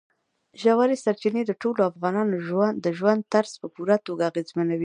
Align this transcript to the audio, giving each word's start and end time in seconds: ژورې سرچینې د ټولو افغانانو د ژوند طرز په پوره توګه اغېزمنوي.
ژورې 0.61 0.95
سرچینې 1.03 1.41
د 1.45 1.51
ټولو 1.61 1.81
افغانانو 1.91 2.35
د 2.85 2.87
ژوند 2.97 3.21
طرز 3.33 3.53
په 3.61 3.67
پوره 3.75 3.97
توګه 4.07 4.23
اغېزمنوي. 4.29 4.79